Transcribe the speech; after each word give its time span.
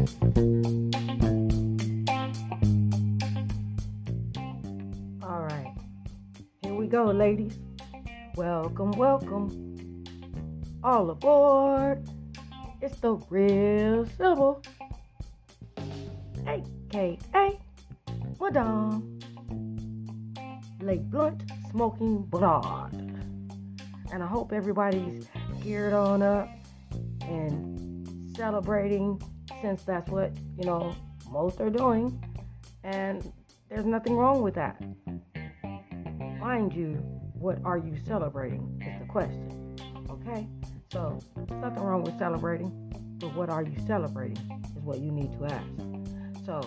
All 0.00 0.06
right, 5.42 5.74
here 6.62 6.72
we 6.74 6.86
go, 6.86 7.04
ladies. 7.10 7.58
Welcome, 8.34 8.92
welcome. 8.92 10.06
All 10.82 11.10
aboard. 11.10 12.08
It's 12.80 12.96
the 13.00 13.16
real 13.28 14.06
civil, 14.16 14.62
aka 16.46 17.18
Madame 18.40 19.20
Lake 20.80 21.02
Blunt 21.10 21.42
Smoking 21.70 22.22
Blonde. 22.22 23.22
And 24.10 24.22
I 24.22 24.26
hope 24.26 24.54
everybody's 24.54 25.28
geared 25.62 25.92
on 25.92 26.22
up 26.22 26.48
and 27.20 28.34
celebrating 28.34 29.20
since 29.60 29.82
that's 29.82 30.10
what, 30.10 30.32
you 30.58 30.64
know, 30.64 30.94
most 31.30 31.60
are 31.60 31.70
doing. 31.70 32.22
And 32.84 33.32
there's 33.68 33.86
nothing 33.86 34.16
wrong 34.16 34.42
with 34.42 34.54
that. 34.54 34.80
Mind 36.40 36.72
you, 36.74 36.94
what 37.34 37.58
are 37.64 37.78
you 37.78 37.96
celebrating 38.06 38.82
is 38.84 39.00
the 39.00 39.06
question. 39.06 39.76
Okay? 40.10 40.48
So, 40.92 41.20
nothing 41.50 41.82
wrong 41.82 42.02
with 42.02 42.18
celebrating, 42.18 42.70
but 43.18 43.34
what 43.36 43.48
are 43.48 43.62
you 43.62 43.76
celebrating 43.86 44.62
is 44.76 44.82
what 44.82 44.98
you 44.98 45.10
need 45.10 45.32
to 45.38 45.44
ask. 45.46 45.66
So, 46.44 46.60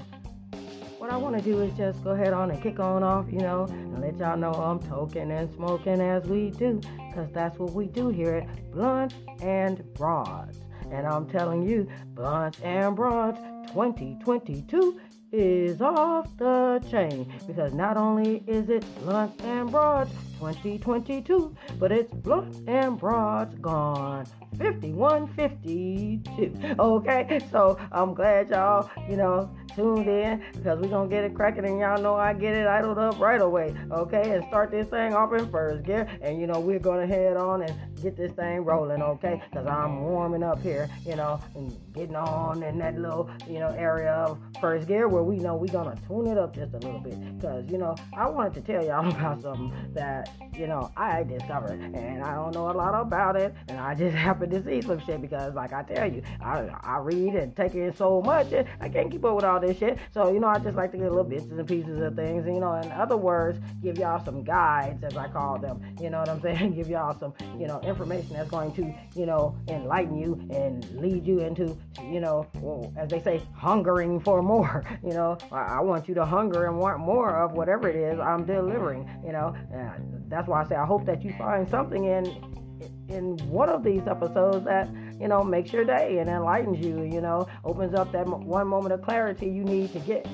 what 0.98 1.12
I 1.12 1.18
want 1.18 1.36
to 1.36 1.42
do 1.42 1.62
is 1.62 1.76
just 1.76 2.02
go 2.04 2.12
ahead 2.12 2.32
on 2.32 2.50
and 2.50 2.64
kick 2.64 2.80
on 2.80 3.04
off, 3.04 3.26
you 3.30 3.40
know, 3.40 3.66
and 3.70 4.00
let 4.00 4.18
y'all 4.18 4.38
know 4.38 4.54
I'm 4.54 4.80
toking 4.80 5.38
and 5.38 5.54
smoking 5.54 6.00
as 6.00 6.24
we 6.24 6.52
do, 6.52 6.80
because 7.10 7.30
that's 7.34 7.60
what 7.60 7.74
we 7.74 7.88
do 7.88 8.08
here 8.08 8.36
at 8.36 8.72
Blunt 8.72 9.14
and 9.42 9.84
Broads. 9.96 10.60
And 10.94 11.08
I'm 11.08 11.28
telling 11.28 11.64
you, 11.64 11.90
Blunt 12.14 12.60
and 12.64 12.96
Broads 12.96 13.40
2022 13.70 15.00
is 15.32 15.82
off 15.82 16.30
the 16.38 16.84
chain. 16.92 17.34
Because 17.48 17.74
not 17.74 17.98
only 17.98 18.44
is 18.46 18.70
it 18.70 18.86
Blunt 19.02 19.34
and 19.42 19.72
Broads 19.72 20.12
2022, 20.52 21.56
but 21.80 21.92
it's 21.92 22.14
Blunt 22.14 22.68
and 22.68 23.00
Broads 23.00 23.56
gone 23.60 24.26
5152. 24.58 26.76
Okay, 26.80 27.40
so 27.52 27.78
I'm 27.92 28.14
glad 28.14 28.50
y'all, 28.50 28.90
you 29.10 29.16
know, 29.16 29.50
tuned 29.76 30.08
in 30.08 30.44
because 30.54 30.80
we're 30.80 30.90
gonna 30.90 31.10
get 31.10 31.24
it 31.24 31.34
cracking 31.34 31.66
and 31.66 31.80
y'all 31.80 32.02
know 32.02 32.16
I 32.16 32.34
get 32.34 32.56
it 32.56 32.68
idled 32.68 32.98
up 32.98 33.20
right 33.20 33.42
away. 33.42 33.76
Okay, 33.92 34.36
and 34.36 34.44
start 34.46 34.72
this 34.72 34.88
thing 34.88 35.14
off 35.14 35.34
in 35.34 35.50
first 35.50 35.84
gear, 35.84 36.08
and 36.22 36.40
you 36.40 36.48
know, 36.48 36.60
we're 36.60 36.80
gonna 36.80 37.08
head 37.08 37.38
on 37.38 37.64
and 37.64 37.94
get 38.04 38.18
this 38.18 38.34
thing 38.34 38.66
rolling, 38.66 39.02
okay? 39.02 39.42
Because 39.50 39.66
I'm 39.66 40.02
warming 40.02 40.44
up 40.44 40.62
here, 40.62 40.90
you 41.06 41.16
know, 41.16 41.40
and 41.56 41.76
getting 41.94 42.16
on 42.16 42.62
in 42.62 42.78
that 42.80 43.00
little, 43.00 43.30
you 43.48 43.60
know, 43.60 43.70
area 43.70 44.12
of 44.12 44.38
first 44.60 44.88
gear 44.88 45.08
where 45.08 45.24
we 45.24 45.38
know 45.38 45.56
we're 45.56 45.72
gonna 45.72 45.96
tune 46.08 46.28
it 46.28 46.38
up 46.38 46.54
just 46.54 46.74
a 46.74 46.80
little 46.80 47.00
bit. 47.00 47.38
Because, 47.38 47.66
you 47.72 47.78
know, 47.78 47.96
I 48.16 48.30
wanted 48.30 48.54
to 48.56 48.62
tell 48.62 48.86
y'all 48.86 49.10
about 49.16 49.42
something 49.42 49.74
that, 49.94 50.30
you 50.56 50.68
know, 50.68 50.92
I 50.96 51.24
discovered, 51.24 51.80
and 51.80 52.24
I 52.24 52.36
don't 52.36 52.54
know 52.54 52.70
a 52.70 52.74
lot 52.74 52.94
about 52.94 53.36
it, 53.36 53.54
and 53.68 53.80
I 53.80 53.96
just 53.96 54.16
happen 54.28 54.50
to 54.50 54.64
see 54.64 54.82
some 54.82 55.00
shit 55.06 55.22
because, 55.22 55.54
like 55.54 55.74
I 55.74 55.84
tell 55.84 56.12
you, 56.12 56.22
I, 56.42 56.70
I 56.82 56.98
read 56.98 57.36
and 57.36 57.56
take 57.56 57.76
in 57.76 57.96
so 57.96 58.22
much, 58.22 58.52
and 58.52 58.68
I 58.80 58.90
can't 58.90 59.12
keep 59.12 59.26
up 59.26 59.36
with 59.36 59.46
all 59.46 59.60
this 59.60 59.78
shit. 59.78 59.98
So, 60.14 60.32
you 60.32 60.40
know, 60.40 60.48
I 60.48 60.60
just 60.60 60.76
like 60.76 60.92
to 60.92 60.98
get 60.98 61.10
little 61.10 61.24
bits 61.24 61.46
and 61.46 61.68
pieces 61.68 62.02
of 62.02 62.16
things, 62.16 62.46
you 62.46 62.60
know, 62.60 62.76
in 62.76 62.92
other 62.92 63.18
words, 63.18 63.60
give 63.82 63.98
y'all 63.98 64.24
some 64.24 64.44
guides, 64.44 65.04
as 65.04 65.18
I 65.18 65.28
call 65.28 65.58
them. 65.58 65.82
You 66.00 66.10
know 66.10 66.20
what 66.20 66.30
I'm 66.30 66.42
saying? 66.42 66.74
give 66.76 66.90
y'all 66.90 67.18
some, 67.18 67.34
you 67.60 67.68
know, 67.68 67.80
information 67.82 68.34
that's 68.34 68.50
going 68.50 68.74
to, 68.74 68.94
you 69.16 69.26
know, 69.26 69.56
enlighten 69.68 70.18
you 70.18 70.40
and 70.52 70.86
lead 71.00 71.26
you 71.26 71.40
into, 71.40 71.78
you 72.02 72.20
know, 72.20 72.48
as 72.98 73.10
they 73.10 73.22
say, 73.22 73.42
hungering 73.56 74.20
for 74.20 74.42
more. 74.42 74.84
You 75.04 75.14
know, 75.14 75.38
I, 75.52 75.78
I, 75.78 75.80
want 75.82 76.08
you 76.08 76.16
to 76.16 76.26
hunger 76.26 76.66
and 76.66 76.78
want 76.78 77.00
more 77.00 77.30
of 77.36 77.52
whatever 77.54 77.90
it 77.90 77.96
is 77.96 78.20
I'm 78.20 78.46
delivering. 78.46 79.10
You 79.26 79.34
know, 79.34 79.54
and 79.74 80.23
that's 80.34 80.48
why 80.48 80.64
I 80.64 80.68
say 80.68 80.76
I 80.76 80.86
hope 80.86 81.06
that 81.06 81.24
you 81.24 81.34
find 81.38 81.70
something 81.70 82.06
in 82.06 82.26
in 83.08 83.38
one 83.48 83.70
of 83.70 83.84
these 83.84 84.02
episodes 84.08 84.66
that 84.66 84.90
you 85.20 85.28
know 85.28 85.44
makes 85.44 85.72
your 85.72 85.86
day 85.86 86.18
and 86.20 86.30
enlightens 86.30 86.84
you. 86.84 87.04
You 87.04 87.22
know, 87.22 87.48
opens 87.64 87.94
up 87.94 88.12
that 88.12 88.28
one 88.28 88.68
moment 88.68 88.94
of 88.94 89.02
clarity 89.02 89.46
you 89.46 89.64
need 89.64 89.94
to 89.94 90.00
get 90.00 90.28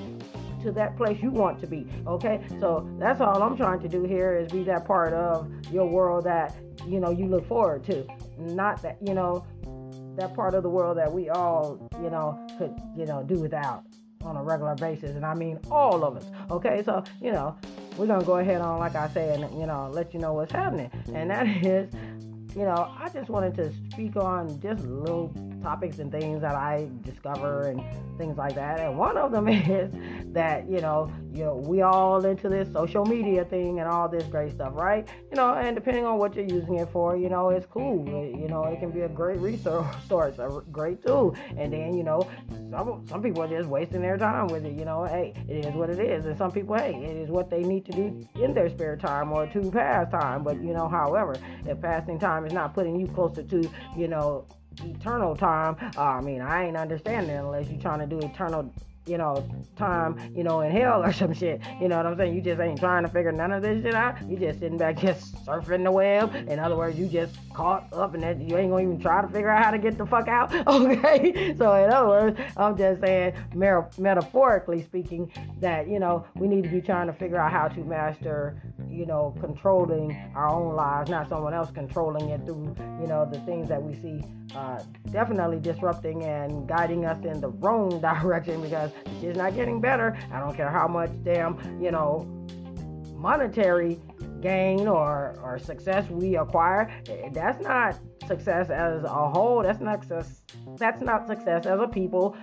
to 0.62 0.72
that 0.72 0.96
place 0.96 1.18
you 1.22 1.30
want 1.30 1.60
to 1.60 1.66
be. 1.66 1.86
Okay, 2.06 2.40
so 2.58 2.88
that's 2.98 3.20
all 3.20 3.42
I'm 3.42 3.56
trying 3.56 3.80
to 3.80 3.88
do 3.88 4.04
here 4.04 4.36
is 4.36 4.50
be 4.50 4.62
that 4.64 4.84
part 4.84 5.12
of 5.12 5.50
your 5.70 5.86
world 5.86 6.24
that 6.24 6.54
you 6.86 7.00
know 7.00 7.10
you 7.10 7.26
look 7.26 7.46
forward 7.46 7.84
to, 7.84 8.06
not 8.38 8.82
that 8.82 8.98
you 9.06 9.14
know 9.14 9.44
that 10.16 10.34
part 10.34 10.54
of 10.54 10.62
the 10.62 10.68
world 10.68 10.98
that 10.98 11.10
we 11.12 11.28
all 11.30 11.90
you 12.02 12.10
know 12.10 12.46
could 12.58 12.74
you 12.96 13.06
know 13.06 13.22
do 13.22 13.34
without 13.34 13.84
on 14.22 14.36
a 14.36 14.42
regular 14.42 14.74
basis, 14.74 15.16
and 15.16 15.24
I 15.24 15.34
mean 15.34 15.58
all 15.70 16.04
of 16.04 16.16
us. 16.16 16.26
Okay, 16.50 16.82
so 16.84 17.02
you 17.20 17.32
know 17.32 17.56
we're 18.00 18.06
gonna 18.06 18.24
go 18.24 18.38
ahead 18.38 18.62
on 18.62 18.78
like 18.78 18.96
I 18.96 19.08
said, 19.08 19.40
and 19.40 19.60
you 19.60 19.66
know 19.66 19.90
let 19.92 20.14
you 20.14 20.20
know 20.20 20.32
what's 20.32 20.52
happening, 20.52 20.90
and 21.14 21.30
that 21.30 21.46
is 21.46 21.92
you 22.56 22.64
know, 22.64 22.92
I 22.98 23.08
just 23.10 23.30
wanted 23.30 23.54
to 23.56 23.72
speak 23.90 24.16
on 24.16 24.60
just 24.60 24.84
a 24.84 24.88
little 24.88 25.32
topics 25.62 25.98
and 25.98 26.10
things 26.10 26.40
that 26.40 26.54
I 26.54 26.88
discover 27.02 27.68
and 27.68 27.82
things 28.18 28.36
like 28.36 28.54
that. 28.54 28.80
And 28.80 28.96
one 28.98 29.16
of 29.16 29.32
them 29.32 29.48
is 29.48 29.90
that, 30.32 30.68
you 30.68 30.80
know, 30.80 31.12
you 31.32 31.44
know, 31.44 31.54
we 31.54 31.82
all 31.82 32.24
into 32.24 32.48
this 32.48 32.72
social 32.72 33.04
media 33.04 33.44
thing 33.44 33.80
and 33.80 33.88
all 33.88 34.08
this 34.08 34.24
great 34.24 34.52
stuff, 34.52 34.72
right? 34.74 35.08
You 35.30 35.36
know, 35.36 35.54
and 35.54 35.74
depending 35.74 36.04
on 36.04 36.18
what 36.18 36.34
you're 36.34 36.44
using 36.44 36.76
it 36.76 36.88
for, 36.90 37.16
you 37.16 37.28
know, 37.28 37.50
it's 37.50 37.66
cool. 37.66 38.04
You 38.06 38.48
know, 38.48 38.64
it 38.64 38.80
can 38.80 38.90
be 38.90 39.02
a 39.02 39.08
great 39.08 39.38
resource, 39.38 40.38
a 40.38 40.62
great 40.72 41.04
tool. 41.06 41.36
And 41.56 41.72
then, 41.72 41.96
you 41.96 42.02
know, 42.02 42.28
some 42.70 43.06
some 43.08 43.22
people 43.22 43.42
are 43.42 43.48
just 43.48 43.68
wasting 43.68 44.02
their 44.02 44.16
time 44.16 44.48
with 44.48 44.64
it. 44.64 44.78
You 44.78 44.84
know, 44.84 45.04
hey, 45.04 45.34
it 45.48 45.64
is 45.66 45.74
what 45.74 45.90
it 45.90 46.00
is. 46.00 46.26
And 46.26 46.36
some 46.36 46.50
people, 46.50 46.76
hey, 46.76 46.94
it 46.94 47.16
is 47.16 47.30
what 47.30 47.50
they 47.50 47.62
need 47.62 47.84
to 47.86 47.92
do 47.92 48.28
in 48.36 48.54
their 48.54 48.68
spare 48.68 48.96
time 48.96 49.32
or 49.32 49.46
to 49.46 49.70
pass 49.70 50.10
time. 50.10 50.42
But 50.42 50.62
you 50.62 50.72
know, 50.72 50.88
however, 50.88 51.36
if 51.66 51.80
passing 51.80 52.18
time 52.18 52.44
is 52.44 52.52
not 52.52 52.74
putting 52.74 52.98
you 52.98 53.06
closer 53.06 53.42
to, 53.42 53.70
you 53.96 54.08
know, 54.08 54.46
eternal 54.82 55.36
time. 55.36 55.76
Uh, 55.96 56.02
I 56.02 56.20
mean, 56.20 56.40
I 56.40 56.66
ain't 56.66 56.76
understanding 56.76 57.36
unless 57.36 57.68
you're 57.68 57.80
trying 57.80 58.00
to 58.00 58.06
do 58.06 58.18
eternal 58.18 58.70
you 59.06 59.18
know, 59.18 59.44
time, 59.76 60.32
you 60.36 60.44
know, 60.44 60.60
in 60.60 60.70
hell 60.70 61.02
or 61.04 61.12
some 61.12 61.32
shit. 61.32 61.60
You 61.80 61.88
know 61.88 61.96
what 61.96 62.06
I'm 62.06 62.16
saying? 62.16 62.34
You 62.34 62.40
just 62.40 62.60
ain't 62.60 62.78
trying 62.78 63.02
to 63.02 63.08
figure 63.08 63.32
none 63.32 63.52
of 63.52 63.62
this 63.62 63.82
shit 63.82 63.94
out. 63.94 64.16
You 64.28 64.36
just 64.36 64.60
sitting 64.60 64.78
back 64.78 64.98
just 64.98 65.34
surfing 65.44 65.84
the 65.84 65.90
web. 65.90 66.34
In 66.48 66.58
other 66.58 66.76
words, 66.76 66.98
you 66.98 67.06
just 67.06 67.36
caught 67.52 67.92
up 67.92 68.14
and 68.14 68.22
you 68.48 68.56
ain't 68.56 68.70
gonna 68.70 68.82
even 68.82 69.00
try 69.00 69.22
to 69.22 69.28
figure 69.28 69.50
out 69.50 69.64
how 69.64 69.70
to 69.70 69.78
get 69.78 69.98
the 69.98 70.06
fuck 70.06 70.28
out. 70.28 70.50
Okay? 70.70 71.54
So 71.58 71.74
in 71.74 71.90
other 71.90 72.08
words, 72.08 72.40
I'm 72.56 72.76
just 72.76 73.00
saying, 73.00 73.34
metaphorically 73.54 74.82
speaking, 74.82 75.30
that, 75.58 75.88
you 75.88 75.98
know, 75.98 76.24
we 76.36 76.46
need 76.46 76.62
to 76.62 76.68
be 76.68 76.80
trying 76.80 77.06
to 77.08 77.12
figure 77.12 77.38
out 77.38 77.50
how 77.50 77.68
to 77.68 77.80
master, 77.80 78.62
you 78.90 79.06
know, 79.06 79.34
controlling 79.40 80.12
our 80.34 80.48
own 80.48 80.74
lives, 80.74 81.10
not 81.10 81.28
someone 81.28 81.54
else 81.54 81.70
controlling 81.70 82.30
it 82.30 82.44
through, 82.44 82.74
you 83.00 83.06
know, 83.06 83.28
the 83.30 83.38
things 83.40 83.68
that 83.68 83.82
we 83.82 83.94
see 83.94 84.22
uh, 84.54 84.80
definitely 85.12 85.60
disrupting 85.60 86.24
and 86.24 86.68
guiding 86.68 87.06
us 87.06 87.24
in 87.24 87.40
the 87.40 87.48
wrong 87.48 88.00
direction 88.22 88.60
because 88.60 88.90
it's 89.22 89.38
not 89.38 89.54
getting 89.54 89.80
better. 89.80 90.18
I 90.32 90.40
don't 90.40 90.56
care 90.56 90.70
how 90.70 90.88
much 90.88 91.10
damn, 91.22 91.58
you 91.82 91.90
know, 91.90 92.26
monetary 93.14 94.00
gain 94.40 94.88
or, 94.88 95.38
or 95.42 95.58
success 95.58 96.08
we 96.10 96.36
acquire. 96.36 96.90
That's 97.32 97.62
not 97.62 97.98
success 98.26 98.70
as 98.70 99.04
a 99.04 99.30
whole. 99.30 99.62
That's 99.62 99.80
not 99.80 100.00
success. 100.00 100.42
That's 100.78 101.02
not 101.02 101.26
success 101.26 101.66
as 101.66 101.80
a 101.80 101.88
people 101.88 102.36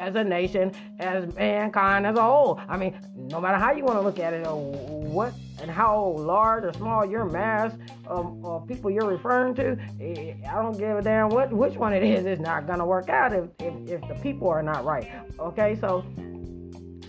as 0.00 0.16
a 0.16 0.24
nation, 0.24 0.72
as 0.98 1.32
mankind 1.34 2.06
as 2.06 2.16
a 2.16 2.22
whole. 2.22 2.58
I 2.68 2.76
mean, 2.76 2.98
no 3.14 3.40
matter 3.40 3.58
how 3.58 3.70
you 3.72 3.84
want 3.84 3.98
to 3.98 4.02
look 4.02 4.18
at 4.18 4.32
it, 4.32 4.46
or 4.46 4.56
what 4.56 5.34
and 5.60 5.70
how 5.70 6.14
large 6.18 6.64
or 6.64 6.72
small 6.72 7.04
your 7.04 7.26
mass 7.26 7.74
of, 8.06 8.44
of 8.44 8.66
people 8.66 8.90
you're 8.90 9.06
referring 9.06 9.54
to, 9.54 9.76
eh, 10.00 10.34
I 10.48 10.54
don't 10.54 10.76
give 10.78 10.96
a 10.96 11.02
damn 11.02 11.28
what 11.28 11.52
which 11.52 11.74
one 11.74 11.92
it 11.92 12.02
is. 12.02 12.24
It's 12.24 12.40
not 12.40 12.66
gonna 12.66 12.86
work 12.86 13.10
out 13.10 13.32
if, 13.32 13.44
if, 13.60 13.74
if 13.88 14.08
the 14.08 14.14
people 14.22 14.48
are 14.48 14.62
not 14.62 14.84
right. 14.84 15.06
Okay, 15.38 15.76
so 15.78 16.04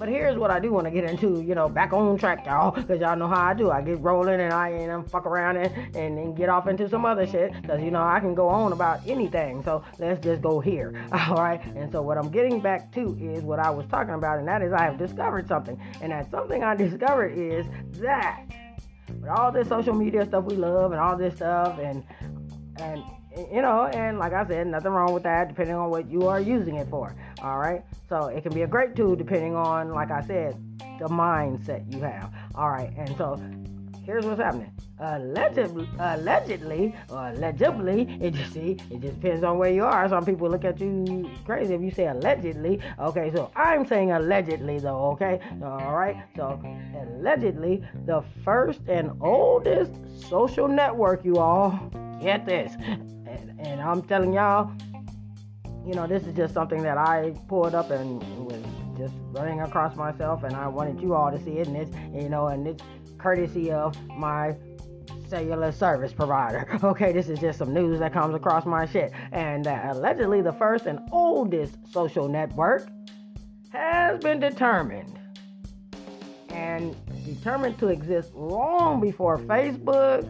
but 0.02 0.10
here's 0.10 0.36
what 0.36 0.50
I 0.50 0.60
do 0.60 0.72
want 0.72 0.86
to 0.86 0.92
get 0.92 1.04
into, 1.04 1.42
you 1.42 1.54
know, 1.54 1.70
back 1.70 1.94
on 1.94 2.18
track, 2.18 2.44
y'all, 2.48 2.72
because 2.72 3.00
y'all 3.00 3.16
know 3.16 3.28
how 3.28 3.50
I 3.50 3.54
do. 3.54 3.70
I 3.70 3.84
get 3.84 4.00
rolling 4.00 4.42
and 4.42 4.52
I 4.52 4.70
and 4.70 4.92
I'm 4.92 5.02
um, 5.02 5.06
fuck 5.06 5.28
around 5.28 5.58
and, 5.58 5.96
and, 5.96 6.18
and 6.18 6.36
get 6.36 6.50
off 6.50 6.66
into 6.66 6.90
some 6.90 7.06
other 7.06 7.28
shit, 7.28 7.54
because, 7.62 7.84
you 7.84 7.92
know, 7.92 8.02
I 8.02 8.20
can 8.20 8.34
go 8.34 8.50
on 8.50 8.74
about 8.74 9.08
anything. 9.08 9.62
So 9.62 9.84
let's 10.00 10.20
just 10.24 10.42
go 10.42 10.60
here, 10.60 11.06
all 11.12 11.36
right? 11.36 11.64
And 11.76 11.92
so 11.92 12.02
what 12.02 12.18
I'm 12.18 12.32
getting 12.32 12.60
back 12.60 12.92
to 12.94 13.16
is 13.22 13.44
what 13.44 13.60
I 13.60 13.70
was 13.70 13.86
talking 13.92 14.16
about, 14.16 14.40
and 14.40 14.48
that 14.48 14.64
is 14.64 14.74
I 14.74 14.86
have 14.86 14.98
discovered 14.98 15.48
something. 15.48 15.80
And 16.02 16.12
that 16.12 16.32
something 16.32 16.64
I 16.64 16.74
discovered 16.74 17.38
is 17.38 17.68
that 18.00 18.46
with 19.20 19.30
all 19.30 19.52
this 19.52 19.68
social 19.68 19.94
media 19.94 20.26
stuff 20.26 20.46
we 20.46 20.56
love 20.56 20.94
and 20.94 21.00
all 21.00 21.16
this 21.16 21.36
stuff 21.36 21.78
and 21.78 22.04
and 22.78 23.04
you 23.38 23.62
know, 23.62 23.86
and 23.86 24.20
like 24.20 24.34
I 24.34 24.46
said, 24.48 24.68
nothing 24.68 24.92
wrong 24.92 25.14
with 25.14 25.24
that, 25.24 25.48
depending 25.48 25.76
on 25.76 25.90
what 25.90 26.10
you 26.10 26.28
are 26.28 26.40
using 26.40 26.76
it 26.76 26.88
for. 26.90 27.16
All 27.42 27.58
right, 27.58 27.84
so 28.10 28.28
it 28.28 28.42
can 28.42 28.54
be 28.54 28.64
a 28.64 28.68
great 28.68 28.96
tool 28.96 29.16
depending 29.16 29.56
on, 29.56 29.92
like 29.94 30.12
I 30.12 30.22
said, 30.22 30.56
the 31.00 31.08
mindset 31.08 31.92
you 31.94 32.02
have. 32.02 32.34
All 32.56 32.70
right, 32.70 32.92
and 32.98 33.16
so 33.18 33.40
here's 34.06 34.26
what's 34.26 34.42
happening. 34.42 34.72
Allegedly, 35.00 35.90
allegedly, 35.98 36.96
allegedly, 37.10 38.18
it 38.22 38.36
just 38.36 38.54
see, 38.54 38.78
it 38.92 39.02
just 39.02 39.20
depends 39.20 39.44
on 39.44 39.58
where 39.58 39.72
you 39.72 39.84
are. 39.84 40.08
Some 40.08 40.24
people 40.26 40.48
look 40.48 40.64
at 40.64 40.80
you 40.80 41.28
crazy 41.44 41.74
if 41.74 41.82
you 41.82 41.90
say 41.90 42.08
allegedly. 42.08 42.80
Okay, 43.00 43.32
so 43.34 43.50
I'm 43.56 43.86
saying 43.88 44.12
allegedly 44.12 44.78
though. 44.78 45.12
Okay, 45.14 45.40
all 45.64 45.96
right. 45.96 46.18
So 46.36 46.62
allegedly, 47.18 47.84
the 48.06 48.24
first 48.44 48.82
and 48.88 49.12
oldest 49.22 49.92
social 50.30 50.68
network, 50.68 51.26
you 51.26 51.38
all 51.38 51.92
get 52.22 52.46
this, 52.46 52.74
and, 52.80 53.60
and 53.60 53.82
I'm 53.82 54.02
telling 54.04 54.34
y'all, 54.34 54.72
you 55.86 55.94
know, 55.96 56.08
this 56.08 56.24
is 56.24 56.36
just 56.36 56.54
something 56.54 56.84
that 56.84 56.98
I 56.98 57.34
pulled 57.48 57.74
up 57.74 57.90
and 57.90 58.22
was 58.46 58.64
just 58.98 59.14
running 59.32 59.62
across 59.62 59.96
myself, 59.96 60.44
and 60.44 60.56
I 60.56 60.68
wanted 60.68 61.02
you 61.02 61.16
all 61.16 61.32
to 61.32 61.44
see 61.44 61.58
it, 61.58 61.68
and 61.68 61.78
it's, 61.78 61.92
you 62.14 62.30
know, 62.30 62.48
and 62.48 62.68
it's 62.68 62.84
courtesy 63.18 63.72
of 63.72 63.96
my 64.10 64.56
cellular 65.28 65.72
service 65.72 66.14
provider. 66.14 66.68
Okay, 66.84 67.14
this 67.14 67.30
is 67.30 67.40
just 67.40 67.60
some 67.60 67.74
news 67.74 68.00
that 68.00 68.12
comes 68.12 68.36
across 68.36 68.66
my 68.66 68.86
shit. 68.86 69.12
And 69.32 69.66
uh, 69.66 69.80
allegedly, 69.92 70.42
the 70.42 70.54
first 70.54 70.86
and 70.88 71.00
oldest 71.12 71.76
social 71.92 72.28
network 72.28 72.90
has 73.70 74.20
been 74.20 74.40
determined 74.40 75.18
and 76.50 76.96
determined 77.26 77.78
to 77.80 77.88
exist 77.88 78.34
long 78.36 79.00
before 79.00 79.38
Facebook, 79.38 80.28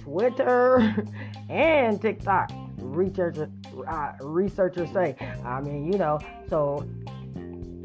Twitter, 0.00 0.94
and 1.48 2.00
TikTok. 2.00 2.52
Researchers, 2.78 3.48
uh, 3.88 4.12
researchers 4.20 4.90
say. 4.92 5.16
I 5.44 5.60
mean, 5.60 5.90
you 5.90 5.98
know, 5.98 6.18
so 6.48 6.86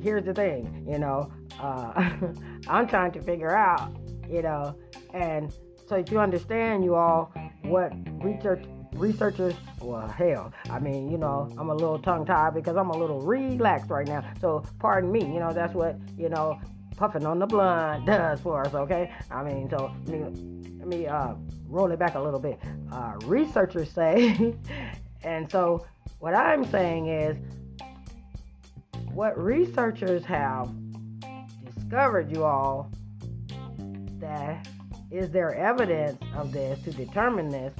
here's 0.02 0.26
the 0.26 0.34
thing, 0.34 0.86
you 0.90 1.00
know, 1.00 1.32
uh, 1.62 2.10
I'm 2.68 2.88
trying 2.88 3.12
to 3.14 3.22
figure 3.22 3.56
out, 3.56 3.96
you 4.30 4.42
know, 4.42 4.76
and 5.14 5.54
so 5.88 5.96
if 5.96 6.12
you 6.12 6.20
understand, 6.20 6.84
you 6.84 6.96
all, 6.96 7.34
what 7.64 7.92
research 8.24 8.64
researchers, 8.94 9.54
well, 9.82 10.08
hell, 10.08 10.52
I 10.70 10.80
mean, 10.80 11.10
you 11.10 11.18
know, 11.18 11.50
I'm 11.58 11.70
a 11.70 11.76
little 11.76 12.00
tongue 12.00 12.26
tied 12.26 12.54
because 12.54 12.76
I'm 12.76 12.90
a 12.90 12.98
little 12.98 13.22
relaxed 13.22 13.90
right 13.90 14.08
now. 14.08 14.24
So 14.42 14.64
pardon 14.80 15.12
me, 15.12 15.22
you 15.22 15.40
know, 15.40 15.54
that's 15.54 15.74
what 15.74 15.98
you 16.18 16.30
know, 16.30 16.60
puffing 17.00 17.26
on 17.26 17.40
the 17.40 17.46
blunt 17.46 18.06
does 18.06 18.42
for 18.42 18.66
us. 18.66 18.74
Okay, 18.74 19.10
I 19.32 19.42
mean, 19.42 19.70
so 19.70 19.92
let 20.06 20.34
me, 20.34 20.78
let 20.80 20.88
me 20.88 21.08
uh, 21.08 21.34
roll 21.68 21.90
it 21.92 21.98
back 21.98 22.16
a 22.16 22.20
little 22.20 22.42
bit. 22.42 22.60
Uh, 22.92 23.14
researchers 23.24 23.90
say, 23.90 24.54
and 25.24 25.50
so 25.50 25.86
what 26.20 26.36
I'm 26.36 26.66
saying 26.66 27.08
is 27.08 27.38
what 29.14 29.42
researchers 29.42 30.26
have 30.26 30.70
discovered, 31.74 32.36
you 32.36 32.44
all, 32.44 32.92
that 34.20 34.68
is 35.10 35.32
there 35.32 35.56
evidence 35.56 36.22
of 36.36 36.52
this 36.52 36.82
to 36.84 36.92
determine 36.92 37.50
this 37.50 37.74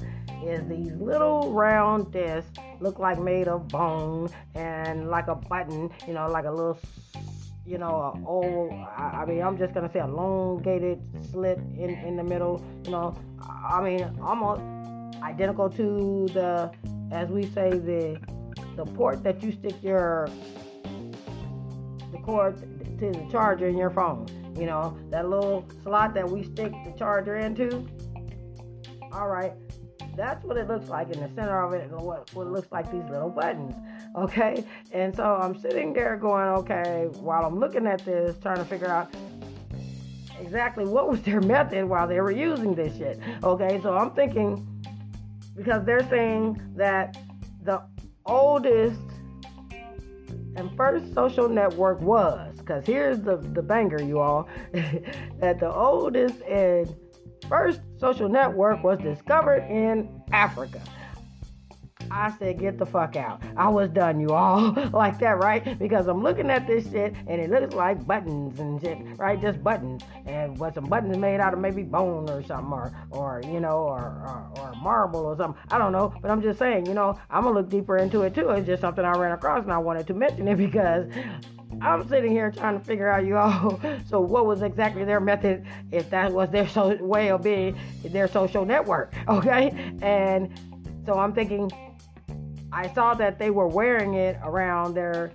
is 0.44 0.66
these 0.68 0.92
little 0.94 1.52
round 1.52 2.10
discs 2.12 2.50
look 2.80 2.98
like 2.98 3.18
made 3.20 3.46
of 3.46 3.68
bone 3.68 4.28
and 4.54 5.10
like 5.10 5.28
a 5.28 5.34
button, 5.34 5.90
you 6.08 6.14
know, 6.14 6.26
like 6.28 6.46
a 6.46 6.50
little, 6.50 6.78
you 7.70 7.78
know, 7.78 7.86
a 7.86 8.16
mm-hmm. 8.16 8.26
old. 8.26 8.72
I, 8.72 9.22
I 9.22 9.24
mean, 9.24 9.42
I'm 9.42 9.56
just 9.56 9.72
gonna 9.72 9.90
say 9.92 10.00
elongated 10.00 11.00
slit 11.30 11.58
in 11.78 11.90
in 11.90 12.16
the 12.16 12.24
middle. 12.24 12.64
You 12.84 12.90
know, 12.90 13.16
I 13.40 13.80
mean, 13.80 14.18
almost 14.20 14.62
identical 15.22 15.70
to 15.70 16.26
the, 16.32 16.72
as 17.12 17.28
we 17.28 17.44
say, 17.44 17.70
the 17.70 18.20
the 18.76 18.84
port 18.84 19.22
that 19.22 19.42
you 19.42 19.52
stick 19.52 19.76
your 19.82 20.28
the 22.12 22.18
cord 22.18 22.58
to 22.98 23.12
the 23.12 23.28
charger 23.30 23.68
in 23.68 23.78
your 23.78 23.90
phone. 23.90 24.26
You 24.58 24.66
know, 24.66 24.98
that 25.10 25.28
little 25.28 25.64
slot 25.84 26.12
that 26.14 26.28
we 26.28 26.42
stick 26.42 26.72
the 26.84 26.92
charger 26.98 27.36
into. 27.36 27.86
All 29.12 29.28
right, 29.28 29.52
that's 30.16 30.44
what 30.44 30.56
it 30.56 30.66
looks 30.66 30.88
like 30.88 31.10
in 31.10 31.20
the 31.20 31.28
center 31.34 31.62
of 31.62 31.72
it, 31.72 31.90
what, 31.90 32.32
what 32.34 32.46
looks 32.48 32.70
like 32.70 32.90
these 32.90 33.08
little 33.10 33.30
buttons. 33.30 33.74
Okay, 34.16 34.64
and 34.92 35.14
so 35.14 35.36
I'm 35.36 35.56
sitting 35.58 35.92
there 35.92 36.16
going, 36.16 36.48
okay, 36.48 37.08
while 37.20 37.44
I'm 37.44 37.60
looking 37.60 37.86
at 37.86 38.04
this, 38.04 38.36
trying 38.42 38.56
to 38.56 38.64
figure 38.64 38.88
out 38.88 39.14
exactly 40.40 40.84
what 40.84 41.08
was 41.08 41.22
their 41.22 41.40
method 41.40 41.84
while 41.84 42.08
they 42.08 42.20
were 42.20 42.32
using 42.32 42.74
this 42.74 42.96
shit. 42.96 43.20
Okay, 43.44 43.80
so 43.82 43.96
I'm 43.96 44.10
thinking 44.10 44.66
because 45.56 45.84
they're 45.84 46.08
saying 46.08 46.60
that 46.76 47.16
the 47.62 47.82
oldest 48.26 49.00
and 50.56 50.76
first 50.76 51.14
social 51.14 51.48
network 51.48 52.00
was, 52.00 52.56
because 52.58 52.84
here's 52.84 53.20
the, 53.20 53.36
the 53.36 53.62
banger, 53.62 54.02
you 54.02 54.18
all, 54.18 54.48
that 54.72 55.60
the 55.60 55.72
oldest 55.72 56.40
and 56.42 56.92
first 57.48 57.80
social 57.98 58.28
network 58.28 58.82
was 58.82 58.98
discovered 58.98 59.62
in 59.70 60.08
Africa. 60.32 60.80
I 62.10 62.34
said, 62.38 62.58
get 62.58 62.78
the 62.78 62.86
fuck 62.86 63.16
out. 63.16 63.42
I 63.56 63.68
was 63.68 63.88
done, 63.90 64.20
you 64.20 64.30
all. 64.30 64.72
like 64.92 65.18
that, 65.20 65.38
right? 65.38 65.78
Because 65.78 66.08
I'm 66.08 66.22
looking 66.22 66.50
at 66.50 66.66
this 66.66 66.90
shit 66.90 67.14
and 67.26 67.40
it 67.40 67.50
looks 67.50 67.74
like 67.74 68.04
buttons 68.06 68.58
and 68.58 68.80
shit, 68.80 68.98
right? 69.16 69.40
Just 69.40 69.62
buttons. 69.62 70.02
And 70.26 70.58
what 70.58 70.74
some 70.74 70.84
buttons 70.86 71.16
made 71.16 71.40
out 71.40 71.54
of 71.54 71.60
maybe 71.60 71.82
bone 71.82 72.28
or 72.28 72.42
something, 72.42 72.72
or, 72.72 72.92
or 73.10 73.42
you 73.44 73.60
know, 73.60 73.78
or, 73.78 74.00
or, 74.00 74.50
or 74.58 74.74
marble 74.82 75.20
or 75.20 75.36
something. 75.36 75.60
I 75.70 75.78
don't 75.78 75.92
know. 75.92 76.12
But 76.20 76.30
I'm 76.30 76.42
just 76.42 76.58
saying, 76.58 76.86
you 76.86 76.94
know, 76.94 77.18
I'm 77.30 77.44
going 77.44 77.54
to 77.54 77.60
look 77.60 77.70
deeper 77.70 77.98
into 77.98 78.22
it 78.22 78.34
too. 78.34 78.50
It's 78.50 78.66
just 78.66 78.80
something 78.80 79.04
I 79.04 79.12
ran 79.12 79.32
across 79.32 79.62
and 79.62 79.72
I 79.72 79.78
wanted 79.78 80.06
to 80.08 80.14
mention 80.14 80.48
it 80.48 80.56
because 80.70 81.06
I'm 81.80 82.06
sitting 82.08 82.30
here 82.30 82.50
trying 82.50 82.78
to 82.78 82.84
figure 82.84 83.08
out 83.08 83.24
you 83.24 83.36
all. 83.36 83.80
So 84.08 84.20
what 84.20 84.46
was 84.46 84.62
exactly 84.62 85.04
their 85.04 85.20
method 85.20 85.64
if 85.92 86.10
that 86.10 86.32
was 86.32 86.50
their 86.50 86.66
so 86.66 86.96
way 86.96 87.30
of 87.30 87.42
being 87.42 87.78
their 88.02 88.26
social 88.26 88.64
network? 88.64 89.14
Okay, 89.28 89.70
and 90.02 90.50
so 91.06 91.18
I'm 91.18 91.32
thinking 91.32 91.70
I 92.72 92.92
saw 92.94 93.14
that 93.14 93.38
they 93.38 93.50
were 93.50 93.68
wearing 93.68 94.14
it 94.14 94.38
around 94.42 94.94
their 94.94 95.32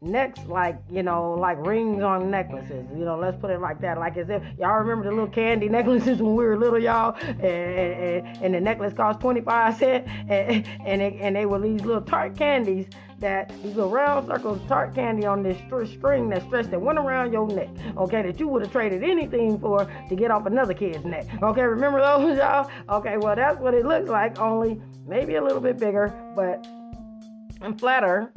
necks 0.00 0.40
like 0.46 0.76
you 0.90 1.02
know 1.02 1.32
like 1.32 1.58
rings 1.66 2.02
on 2.04 2.30
necklaces 2.30 2.86
you 2.96 3.04
know 3.04 3.18
let's 3.18 3.36
put 3.40 3.50
it 3.50 3.60
like 3.60 3.80
that. 3.80 3.98
Like 3.98 4.16
as 4.16 4.30
if 4.30 4.42
y'all 4.58 4.78
remember 4.78 5.04
the 5.04 5.10
little 5.10 5.28
candy 5.28 5.68
necklaces 5.78 6.22
when 6.22 6.36
we 6.36 6.44
were 6.44 6.56
little 6.56 6.78
y'all? 6.78 7.16
And, 7.20 7.42
and, 7.42 8.44
and 8.44 8.54
the 8.54 8.60
necklace 8.60 8.92
cost 8.92 9.20
25 9.20 9.76
cents 9.76 10.10
and, 10.28 10.66
and, 10.86 11.02
it, 11.02 11.14
and 11.20 11.34
they 11.34 11.46
were 11.46 11.58
these 11.58 11.84
little 11.84 12.02
tart 12.02 12.36
candies 12.36 12.86
that 13.18 13.48
these 13.62 13.74
little 13.74 13.90
round 13.90 14.28
circles 14.28 14.60
tart 14.68 14.94
candy 14.94 15.26
on 15.26 15.42
this 15.42 15.58
string 15.90 16.28
that 16.28 16.42
stretched 16.42 16.70
that 16.70 16.80
went 16.80 16.98
around 16.98 17.32
your 17.32 17.48
neck 17.48 17.68
okay 17.96 18.22
that 18.22 18.38
you 18.38 18.46
would 18.46 18.62
have 18.62 18.70
traded 18.70 19.02
anything 19.02 19.58
for 19.58 19.90
to 20.08 20.14
get 20.14 20.30
off 20.30 20.46
another 20.46 20.74
kid's 20.74 21.04
neck 21.04 21.26
okay? 21.42 21.62
Remember 21.62 22.00
those 22.00 22.38
y'all? 22.38 22.70
Okay 22.88 23.16
well 23.16 23.34
that's 23.34 23.58
what 23.58 23.74
it 23.74 23.84
looks 23.84 24.08
like 24.08 24.38
only 24.38 24.80
maybe 25.08 25.34
a 25.34 25.42
little 25.42 25.60
bit 25.60 25.78
bigger 25.78 26.14
but 26.36 26.64
and 27.60 27.76
flatter 27.80 28.32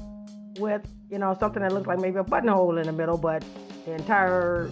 with 0.57 0.81
you 1.11 1.19
know 1.19 1.35
something 1.37 1.61
that 1.61 1.73
looks 1.73 1.87
like 1.87 1.99
maybe 1.99 2.17
a 2.17 2.23
buttonhole 2.23 2.77
in 2.77 2.87
the 2.87 2.93
middle, 2.93 3.17
but 3.17 3.43
the 3.85 3.93
entire 3.93 4.71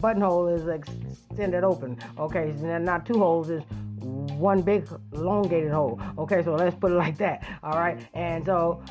buttonhole 0.00 0.48
is 0.48 0.66
extended 0.66 1.62
open. 1.62 1.96
Okay, 2.18 2.52
so 2.58 2.78
not 2.78 3.06
two 3.06 3.18
holes, 3.18 3.48
is 3.50 3.62
one 4.02 4.62
big 4.62 4.88
elongated 5.12 5.70
hole. 5.70 6.00
Okay, 6.18 6.42
so 6.42 6.54
let's 6.54 6.76
put 6.76 6.90
it 6.90 6.96
like 6.96 7.16
that. 7.18 7.46
All 7.62 7.78
right, 7.78 8.04
and 8.14 8.44
so 8.44 8.82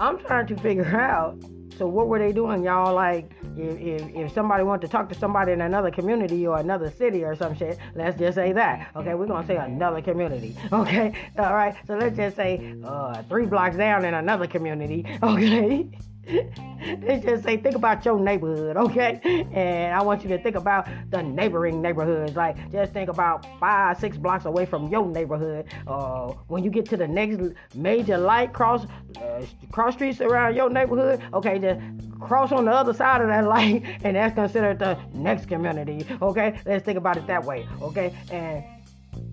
I'm 0.00 0.18
trying 0.18 0.48
to 0.48 0.56
figure 0.56 1.00
out 1.00 1.38
so 1.78 1.86
what 1.86 2.08
were 2.08 2.18
they 2.18 2.32
doing, 2.32 2.64
y'all? 2.64 2.94
Like, 2.94 3.30
if, 3.56 3.78
if, 3.78 4.14
if 4.14 4.32
somebody 4.32 4.64
wanted 4.64 4.86
to 4.86 4.88
talk 4.88 5.10
to 5.10 5.14
somebody 5.14 5.52
in 5.52 5.60
another 5.60 5.90
community 5.90 6.46
or 6.46 6.58
another 6.58 6.90
city 6.90 7.22
or 7.22 7.36
some 7.36 7.54
shit, 7.54 7.78
let's 7.94 8.18
just 8.18 8.34
say 8.34 8.52
that. 8.52 8.88
Okay, 8.96 9.14
we're 9.14 9.26
gonna 9.26 9.46
say 9.46 9.56
another 9.56 10.00
community. 10.00 10.56
Okay, 10.72 11.12
all 11.38 11.54
right. 11.54 11.74
So 11.86 11.96
let's 11.96 12.16
just 12.16 12.36
say 12.36 12.74
uh, 12.84 13.22
three 13.24 13.46
blocks 13.46 13.76
down 13.76 14.04
in 14.04 14.14
another 14.14 14.46
community. 14.46 15.04
Okay. 15.22 15.88
They 16.26 17.20
just 17.22 17.44
say 17.44 17.56
think 17.56 17.76
about 17.76 18.04
your 18.04 18.18
neighborhood, 18.18 18.76
okay? 18.86 19.20
And 19.52 19.94
I 19.94 20.02
want 20.02 20.22
you 20.22 20.28
to 20.30 20.38
think 20.42 20.56
about 20.56 20.88
the 21.10 21.22
neighboring 21.22 21.80
neighborhoods. 21.80 22.36
Like 22.36 22.70
just 22.72 22.92
think 22.92 23.08
about 23.08 23.46
five, 23.58 23.98
six 23.98 24.16
blocks 24.16 24.44
away 24.44 24.66
from 24.66 24.88
your 24.88 25.06
neighborhood. 25.06 25.66
Uh, 25.86 26.32
when 26.48 26.64
you 26.64 26.70
get 26.70 26.86
to 26.86 26.96
the 26.96 27.06
next 27.06 27.40
major 27.74 28.18
light 28.18 28.52
cross 28.52 28.86
uh, 29.20 29.44
cross 29.70 29.94
streets 29.94 30.20
around 30.20 30.56
your 30.56 30.70
neighborhood, 30.70 31.22
okay, 31.32 31.58
just 31.58 31.80
cross 32.20 32.52
on 32.52 32.64
the 32.64 32.72
other 32.72 32.92
side 32.92 33.20
of 33.20 33.28
that 33.28 33.44
light, 33.48 33.84
and 34.02 34.16
that's 34.16 34.34
considered 34.34 34.78
the 34.78 34.98
next 35.14 35.46
community. 35.46 36.04
Okay, 36.20 36.58
let's 36.66 36.84
think 36.84 36.98
about 36.98 37.16
it 37.16 37.26
that 37.26 37.44
way. 37.44 37.66
Okay, 37.80 38.14
and 38.30 38.64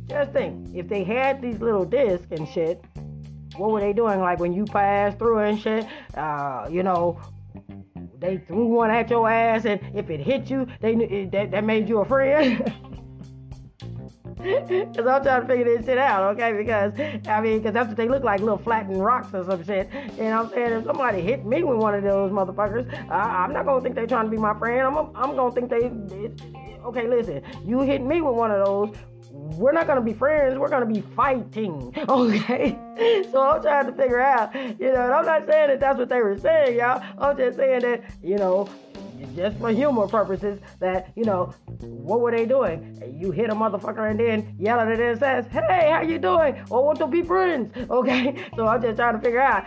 just 0.07 0.31
think 0.31 0.75
if 0.75 0.87
they 0.87 1.03
had 1.03 1.41
these 1.41 1.59
little 1.59 1.85
discs 1.85 2.27
and 2.31 2.47
shit 2.47 2.83
what 3.57 3.71
were 3.71 3.79
they 3.79 3.93
doing? 3.93 4.19
Like 4.19 4.39
when 4.39 4.53
you 4.53 4.65
passed 4.65 5.19
through 5.19 5.39
and 5.39 5.59
shit, 5.59 5.85
uh, 6.15 6.67
you 6.69 6.83
know, 6.83 7.19
they 8.19 8.37
threw 8.37 8.65
one 8.65 8.89
at 8.89 9.09
your 9.09 9.29
ass, 9.29 9.65
and 9.65 9.79
if 9.93 10.09
it 10.09 10.19
hit 10.19 10.49
you, 10.49 10.67
they 10.81 11.25
that, 11.31 11.51
that 11.51 11.63
made 11.63 11.89
you 11.89 11.99
a 11.99 12.05
friend. 12.05 12.73
Cause 14.43 15.07
I'm 15.07 15.23
trying 15.23 15.41
to 15.41 15.47
figure 15.47 15.63
this 15.63 15.85
shit 15.85 15.97
out, 15.97 16.35
okay? 16.35 16.51
Because 16.51 16.91
I 17.29 17.39
mean, 17.39 17.63
cause 17.63 17.71
that's 17.71 17.87
what 17.87 17.95
they 17.95 18.09
look 18.09 18.23
like, 18.25 18.41
little 18.41 18.57
flattened 18.57 19.01
rocks 19.01 19.33
or 19.33 19.45
some 19.45 19.63
shit. 19.63 19.89
What 19.89 20.27
I'm 20.27 20.49
saying? 20.49 20.71
If 20.73 20.83
somebody 20.85 21.21
hit 21.21 21.45
me 21.45 21.63
with 21.63 21.77
one 21.77 21.95
of 21.95 22.03
those 22.03 22.29
motherfuckers, 22.29 22.93
I, 23.09 23.45
am 23.45 23.53
not 23.53 23.65
gonna 23.65 23.79
think 23.79 23.95
they 23.95 24.05
trying 24.05 24.25
to 24.25 24.31
be 24.31 24.35
my 24.35 24.57
friend. 24.59 24.85
I'm, 24.85 24.97
I'm 25.15 25.37
gonna 25.37 25.51
think 25.51 25.69
they 25.69 25.89
okay, 26.85 27.07
listen, 27.07 27.41
you 27.65 27.81
hit 27.81 28.01
me 28.01 28.21
with 28.21 28.35
one 28.35 28.51
of 28.51 28.65
those, 28.65 28.95
we're 29.57 29.71
not 29.71 29.87
gonna 29.87 30.01
be 30.01 30.13
friends. 30.13 30.57
We're 30.57 30.69
gonna 30.69 30.85
be 30.85 31.01
fighting. 31.01 31.93
Okay. 32.13 32.77
So 33.31 33.41
I'm 33.41 33.61
trying 33.61 33.87
to 33.87 33.93
figure 33.93 34.21
out, 34.21 34.53
you 34.53 34.91
know, 34.91 35.11
I'm 35.11 35.25
not 35.25 35.47
saying 35.47 35.69
that 35.69 35.79
that's 35.79 35.97
what 35.97 36.09
they 36.09 36.21
were 36.21 36.37
saying, 36.37 36.77
y'all. 36.77 37.01
I'm 37.17 37.35
just 37.35 37.57
saying 37.57 37.81
that, 37.81 38.03
you 38.21 38.37
know, 38.37 38.69
just 39.35 39.57
for 39.57 39.69
humor 39.69 40.07
purposes, 40.07 40.59
that, 40.79 41.11
you 41.15 41.23
know, 41.23 41.53
what 41.79 42.21
were 42.21 42.31
they 42.31 42.45
doing? 42.45 43.01
You 43.19 43.31
hit 43.31 43.49
a 43.49 43.55
motherfucker 43.55 44.09
and 44.09 44.19
then 44.19 44.55
yell 44.59 44.79
at 44.79 44.87
it 44.89 44.99
and 44.99 45.19
says, 45.19 45.45
hey, 45.47 45.89
how 45.91 46.01
you 46.01 46.19
doing? 46.19 46.63
Or 46.69 46.85
want 46.85 46.99
to 46.99 47.07
be 47.07 47.21
friends? 47.21 47.71
Okay? 47.93 48.43
So 48.55 48.65
I'm 48.67 48.81
just 48.81 48.97
trying 48.97 49.15
to 49.15 49.21
figure 49.21 49.41
out, 49.41 49.65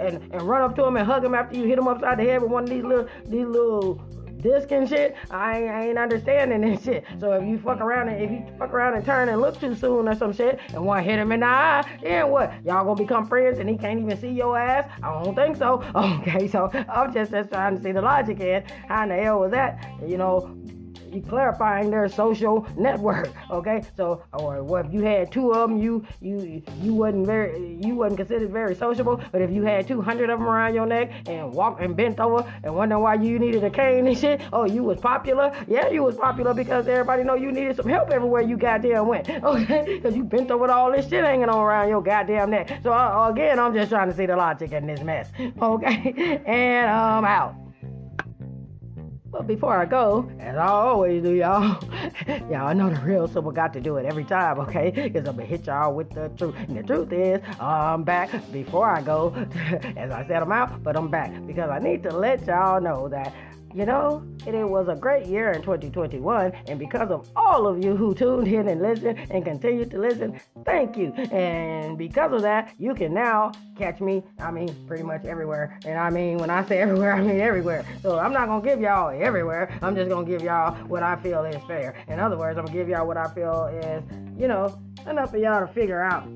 and, 0.00 0.32
and 0.32 0.42
run 0.42 0.62
up 0.62 0.74
to 0.76 0.84
him 0.84 0.96
and 0.96 1.06
hug 1.06 1.24
him 1.24 1.34
after 1.34 1.56
you 1.56 1.64
hit 1.64 1.78
him 1.78 1.88
upside 1.88 2.18
the 2.18 2.24
head 2.24 2.42
with 2.42 2.50
one 2.50 2.64
of 2.64 2.70
these 2.70 2.82
little, 2.82 3.08
these 3.26 3.46
little 3.46 4.00
disc 4.42 4.70
and 4.72 4.88
shit, 4.88 5.16
I 5.30 5.58
ain't, 5.58 5.70
I 5.70 5.88
ain't 5.88 5.98
understanding 5.98 6.60
this 6.60 6.84
shit. 6.84 7.04
So 7.18 7.32
if 7.32 7.46
you 7.46 7.58
fuck 7.58 7.80
around 7.80 8.08
and 8.08 8.22
if 8.22 8.30
you 8.30 8.46
fuck 8.58 8.72
around 8.72 8.94
and 8.94 9.04
turn 9.04 9.28
and 9.28 9.40
look 9.40 9.58
too 9.60 9.74
soon 9.74 10.08
or 10.08 10.14
some 10.14 10.32
shit 10.32 10.60
and 10.72 10.84
want 10.84 11.04
to 11.04 11.10
hit 11.10 11.18
him 11.18 11.32
in 11.32 11.40
the 11.40 11.46
eye, 11.46 11.84
then 12.02 12.30
what? 12.30 12.52
Y'all 12.64 12.84
gonna 12.84 12.94
become 12.94 13.26
friends 13.26 13.58
and 13.58 13.68
he 13.68 13.76
can't 13.76 14.00
even 14.00 14.16
see 14.16 14.30
your 14.30 14.58
ass? 14.58 14.90
I 15.02 15.22
don't 15.22 15.34
think 15.34 15.56
so. 15.56 15.82
Okay, 16.20 16.48
so 16.48 16.70
I'm 16.88 17.12
just, 17.12 17.30
just 17.30 17.50
trying 17.50 17.76
to 17.76 17.82
see 17.82 17.92
the 17.92 18.02
logic 18.02 18.40
in. 18.40 18.64
How 18.88 19.04
in 19.04 19.10
the 19.10 19.16
hell 19.16 19.40
was 19.40 19.52
that? 19.52 19.86
You 20.06 20.16
know, 20.18 20.54
clarifying 21.28 21.90
their 21.90 22.08
social 22.08 22.66
network. 22.76 23.28
Okay, 23.50 23.82
so 23.96 24.22
or 24.32 24.80
if 24.80 24.92
you 24.92 25.02
had 25.02 25.32
two 25.32 25.52
of 25.52 25.68
them, 25.68 25.78
you 25.78 26.06
you 26.20 26.62
you 26.80 26.94
wasn't 26.94 27.26
very 27.26 27.78
you 27.82 27.96
wasn't 27.96 28.18
considered 28.18 28.50
very 28.50 28.74
sociable. 28.76 29.20
But 29.32 29.42
if 29.42 29.50
you 29.50 29.62
had 29.62 29.88
two 29.88 30.00
hundred 30.00 30.30
of 30.30 30.38
them 30.38 30.48
around 30.48 30.74
your 30.74 30.86
neck 30.86 31.10
and 31.28 31.52
walked 31.52 31.82
and 31.82 31.96
bent 31.96 32.20
over 32.20 32.44
and 32.62 32.74
wondering 32.74 33.02
why 33.02 33.14
you 33.14 33.38
needed 33.40 33.64
a 33.64 33.70
cane 33.70 34.06
and 34.06 34.16
shit, 34.16 34.40
oh 34.52 34.66
you 34.66 34.84
was 34.84 35.00
popular. 35.00 35.52
Yeah, 35.66 35.88
you 35.88 36.04
was 36.04 36.16
popular 36.16 36.54
because 36.54 36.86
everybody 36.86 37.24
know 37.24 37.34
you 37.34 37.50
needed 37.50 37.76
some 37.76 37.88
help 37.88 38.10
everywhere 38.10 38.42
you 38.42 38.56
goddamn 38.56 39.06
went. 39.08 39.28
Okay, 39.50 39.84
because 39.96 40.14
you 40.14 40.22
bent 40.22 40.50
over 40.50 40.70
all 40.70 40.92
this 40.92 41.08
shit 41.08 41.24
hanging 41.24 41.48
on 41.48 41.58
around 41.58 41.88
your 41.88 42.02
goddamn 42.02 42.50
neck. 42.50 42.80
So 42.82 42.92
uh, 42.92 43.28
again, 43.30 43.58
I'm 43.58 43.74
just 43.74 43.90
trying 43.90 44.08
to 44.10 44.16
see 44.16 44.26
the 44.26 44.36
logic 44.36 44.72
in 44.72 44.86
this 44.86 45.00
mess. 45.00 45.28
Okay, 45.60 46.40
and 46.46 46.90
I'm 46.90 47.24
out. 47.24 47.54
But 49.30 49.46
before 49.46 49.76
I 49.76 49.84
go, 49.84 50.28
as 50.40 50.56
I 50.56 50.66
always 50.66 51.22
do, 51.22 51.32
y'all, 51.32 51.80
y'all 52.50 52.74
know 52.74 52.90
the 52.90 53.00
real 53.02 53.28
simple 53.28 53.52
got 53.52 53.72
to 53.74 53.80
do 53.80 53.96
it 53.96 54.04
every 54.04 54.24
time, 54.24 54.58
okay? 54.58 54.90
Because 54.90 55.28
I'm 55.28 55.36
gonna 55.36 55.46
hit 55.46 55.66
y'all 55.66 55.94
with 55.94 56.10
the 56.10 56.30
truth. 56.36 56.56
And 56.56 56.76
the 56.76 56.82
truth 56.82 57.12
is, 57.12 57.40
I'm 57.60 58.02
back 58.02 58.30
before 58.50 58.90
I 58.90 59.00
go. 59.00 59.32
as 59.96 60.10
I 60.10 60.26
said, 60.26 60.42
I'm 60.42 60.50
out, 60.50 60.82
but 60.82 60.96
I'm 60.96 61.08
back 61.08 61.30
because 61.46 61.70
I 61.70 61.78
need 61.78 62.02
to 62.02 62.10
let 62.10 62.44
y'all 62.46 62.80
know 62.80 63.08
that 63.08 63.32
you 63.74 63.86
know, 63.86 64.22
it 64.46 64.52
was 64.68 64.88
a 64.88 64.94
great 64.94 65.26
year 65.26 65.52
in 65.52 65.62
2021, 65.62 66.52
and 66.66 66.78
because 66.78 67.10
of 67.10 67.28
all 67.36 67.66
of 67.66 67.82
you 67.84 67.96
who 67.96 68.14
tuned 68.14 68.48
in 68.48 68.68
and 68.68 68.82
listened 68.82 69.18
and 69.30 69.44
continue 69.44 69.84
to 69.86 69.98
listen, 69.98 70.40
thank 70.64 70.96
you. 70.96 71.12
And 71.30 71.96
because 71.96 72.32
of 72.32 72.42
that, 72.42 72.74
you 72.78 72.94
can 72.94 73.14
now 73.14 73.52
catch 73.76 74.00
me, 74.00 74.22
I 74.38 74.50
mean, 74.50 74.74
pretty 74.86 75.02
much 75.02 75.24
everywhere. 75.24 75.78
And 75.84 75.98
I 75.98 76.10
mean, 76.10 76.38
when 76.38 76.50
I 76.50 76.64
say 76.66 76.78
everywhere, 76.78 77.12
I 77.20 77.22
mean 77.22 77.40
everywhere. 77.40 77.84
So 78.02 78.18
I'm 78.18 78.32
not 78.32 78.46
gonna 78.46 78.64
give 78.64 78.80
y'all 78.80 79.10
everywhere, 79.10 79.78
I'm 79.82 79.94
just 79.94 80.08
gonna 80.08 80.26
give 80.26 80.42
y'all 80.42 80.74
what 80.86 81.02
I 81.02 81.16
feel 81.16 81.44
is 81.44 81.62
fair. 81.66 81.94
In 82.08 82.18
other 82.18 82.36
words, 82.36 82.58
I'm 82.58 82.64
gonna 82.64 82.76
give 82.76 82.88
y'all 82.88 83.06
what 83.06 83.16
I 83.16 83.28
feel 83.34 83.66
is, 83.66 84.02
you 84.40 84.48
know, 84.48 84.78
enough 85.06 85.30
for 85.30 85.38
y'all 85.38 85.66
to 85.66 85.72
figure 85.72 86.00
out 86.00 86.26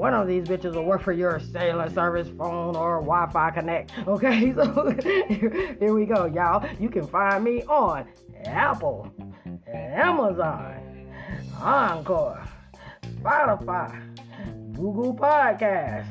one 0.00 0.14
of 0.14 0.26
these 0.26 0.44
bitches 0.44 0.74
will 0.74 0.84
work 0.84 1.02
for 1.02 1.12
your 1.12 1.38
cellular 1.38 1.90
service, 1.90 2.26
phone, 2.38 2.74
or 2.74 3.02
Wi-Fi 3.02 3.50
connect. 3.50 3.92
Okay, 4.08 4.54
so 4.54 4.96
here 5.78 5.92
we 5.92 6.06
go, 6.06 6.24
y'all. 6.24 6.66
You 6.80 6.88
can 6.88 7.06
find 7.06 7.44
me 7.44 7.62
on 7.64 8.08
Apple, 8.46 9.12
Amazon, 9.68 11.06
Anchor, 11.62 12.42
Spotify, 13.20 14.74
Google 14.74 15.14
Podcasts. 15.14 16.06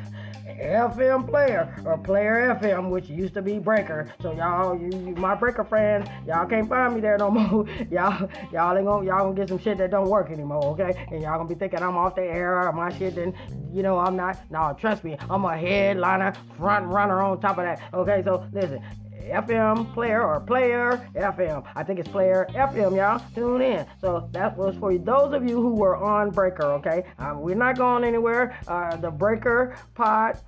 FM 0.58 1.28
player 1.28 1.76
or 1.86 1.98
player 1.98 2.58
FM, 2.62 2.90
which 2.90 3.10
used 3.10 3.34
to 3.36 3.42
be 3.42 3.60
breaker. 3.60 4.14
So 4.22 4.34
y'all, 4.34 4.80
you, 4.80 4.90
you, 5.06 5.16
my 5.16 5.36
breaker 5.36 5.64
friends, 5.64 6.10
y'all 6.26 6.48
can't 6.48 6.68
find 6.70 6.96
me 6.96 7.02
there 7.02 7.18
no 7.18 7.30
more. 7.30 7.68
y'all, 7.92 8.30
y'all 8.52 8.78
ain't 8.78 8.86
gonna, 8.86 9.06
y'all 9.06 9.24
gonna 9.24 9.36
get 9.36 9.50
some 9.50 9.60
shit 9.60 9.78
that 9.80 9.92
don't 9.92 10.10
work 10.10 10.32
anymore, 10.32 10.64
okay? 10.66 11.06
And 11.12 11.22
y'all 11.22 11.38
gonna 11.38 11.50
be 11.50 11.56
thinking 11.56 11.82
I'm 11.82 11.98
off 11.98 12.16
the 12.16 12.24
air 12.24 12.70
my 12.74 12.96
shit. 12.98 13.16
Then 13.16 13.34
you 13.74 13.84
know 13.84 13.98
I'm 14.00 14.16
not. 14.16 14.40
No, 14.52 14.76
trust 14.80 15.04
me, 15.04 15.18
I'm 15.30 15.46
a 15.46 15.58
headliner, 15.58 16.34
front 16.58 16.86
runner 16.88 17.22
on 17.22 17.40
top 17.40 17.58
of 17.58 17.64
that. 17.66 17.82
Okay, 17.94 18.22
so 18.24 18.46
listen. 18.54 18.82
FM 19.20 19.94
player 19.94 20.22
or 20.24 20.40
player 20.40 21.08
FM. 21.16 21.66
I 21.76 21.84
think 21.84 22.00
it's 22.00 22.10
player 22.10 22.48
FM, 22.52 22.96
y'all. 22.96 23.22
Tune 23.36 23.62
in. 23.62 23.86
So 24.02 24.30
that 24.32 24.58
was 24.58 24.76
for 24.78 24.98
those 24.98 25.34
of 25.34 25.48
you 25.48 25.62
who 25.62 25.76
were 25.76 25.98
on 25.98 26.32
Breaker, 26.32 26.66
okay? 26.74 27.06
Um, 27.18 27.42
we're 27.42 27.56
not 27.56 27.78
going 27.78 28.04
anywhere. 28.04 28.60
Uh, 28.68 28.96
the 28.96 29.12
Breaker 29.12 29.76
pod 29.96 30.40